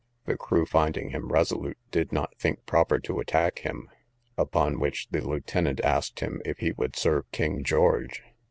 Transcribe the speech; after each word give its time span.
The 0.25 0.35
crew, 0.35 0.65
finding 0.65 1.11
him 1.11 1.29
resolute, 1.31 1.77
did 1.91 2.11
not 2.11 2.35
think 2.39 2.65
proper 2.65 2.97
to 2.97 3.19
attack 3.19 3.59
him: 3.59 3.87
upon 4.35 4.79
which 4.79 5.07
the 5.09 5.21
lieutenant 5.21 5.79
asked 5.81 6.21
him, 6.21 6.41
if 6.43 6.57
he 6.57 6.71
would 6.71 6.95
serve 6.95 7.31
king 7.31 7.63
George. 7.63 8.23